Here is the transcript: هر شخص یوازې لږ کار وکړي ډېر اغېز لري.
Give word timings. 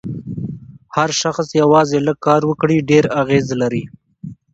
هر 0.95 1.09
شخص 1.21 1.47
یوازې 1.61 1.97
لږ 2.07 2.17
کار 2.27 2.41
وکړي 2.49 2.77
ډېر 2.89 3.05
اغېز 3.21 3.47
لري. 3.61 3.83